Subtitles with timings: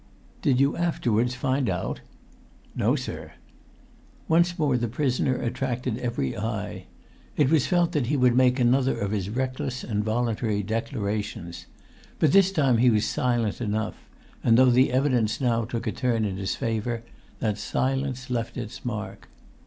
[0.41, 2.01] "Did you afterwards find out?"
[2.75, 3.33] "No, sir."
[4.27, 6.87] Once more the prisoner attracted every eye.
[7.37, 11.67] It was felt that he would make another of his reckless and voluntary declarations.
[12.17, 14.09] But this time he was silent enough;
[14.43, 17.03] and though the evidence now took a turn in his favour,
[17.37, 19.29] that silence left its mark.